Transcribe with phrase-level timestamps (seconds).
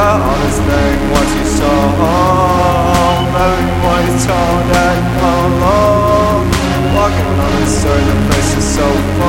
[0.00, 1.80] honest knowing what you saw,
[3.34, 6.42] knowing what you told and how long.
[6.96, 8.20] Walking on this road
[8.60, 9.19] so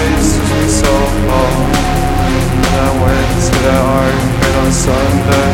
[0.00, 0.64] races me
[2.64, 3.56] And I went to
[3.98, 5.50] arcade on Sunday.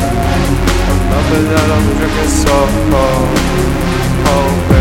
[0.88, 2.56] Remember that I'm drinking so
[2.90, 4.75] cold.